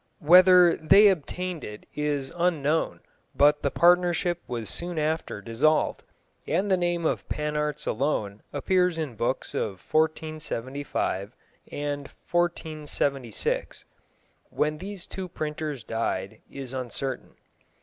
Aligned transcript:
Whether 0.25 0.77
they 0.77 1.09
obtained 1.09 1.63
it 1.63 1.85
is 1.93 2.33
unknown, 2.35 3.01
but 3.35 3.61
the 3.61 3.69
partnership 3.69 4.39
was 4.47 4.67
soon 4.67 4.97
after 4.97 5.43
dissolved, 5.43 6.03
and 6.47 6.71
the 6.71 6.75
name 6.75 7.05
of 7.05 7.29
Pannartz 7.29 7.85
alone 7.85 8.41
appears 8.51 8.97
in 8.97 9.13
books 9.15 9.53
of 9.53 9.77
1475 9.93 11.35
and 11.71 12.09
1476. 12.31 13.85
When 14.49 14.79
these 14.79 15.05
two 15.05 15.27
printers 15.29 15.83
died 15.83 16.41
is 16.49 16.73
uncertain. 16.73 17.35